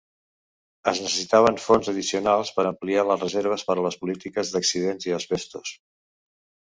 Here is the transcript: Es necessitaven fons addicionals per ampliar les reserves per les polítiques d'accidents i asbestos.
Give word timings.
Es 0.91 0.99
necessitaven 1.01 1.59
fons 1.65 1.91
addicionals 1.91 2.51
per 2.55 2.65
ampliar 2.69 3.03
les 3.09 3.21
reserves 3.25 3.65
per 3.67 3.75
les 3.89 3.99
polítiques 4.05 4.55
d'accidents 4.57 5.07
i 5.11 5.15
asbestos. 5.19 5.75